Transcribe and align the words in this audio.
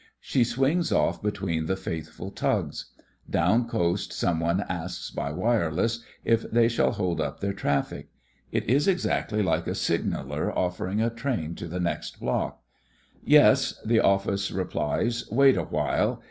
She 0.19 0.43
swings 0.43 0.91
off 0.91 1.21
between 1.21 1.67
the 1.67 1.75
faithful 1.75 2.31
tugs. 2.31 2.85
Down 3.29 3.67
coast 3.67 4.11
some 4.11 4.39
one 4.39 4.65
asks 4.67 5.11
by 5.11 5.31
wireless 5.31 6.03
if 6.25 6.49
they 6.49 6.67
shall 6.69 6.93
hold 6.93 7.21
up 7.21 7.39
their 7.39 7.53
traffic. 7.53 8.09
It 8.51 8.67
is 8.67 8.87
exactly 8.87 9.43
like 9.43 9.67
a 9.67 9.75
signaller 9.75 10.51
"offering" 10.57 11.01
a 11.03 11.11
train 11.11 11.53
to 11.53 11.67
the 11.67 11.79
next 11.79 12.19
block. 12.19 12.63
"Yes," 13.23 13.79
the 13.85 13.99
Office 13.99 14.49
re 14.49 14.63
30 14.63 14.65
THE 14.65 14.71
FRINGES 14.71 14.71
OF 14.71 14.73
THE 14.73 14.73
FLEET 14.73 14.73
plies. 14.73 15.37
"Wait 15.37 15.57
a 15.57 15.63
while. 15.65 16.19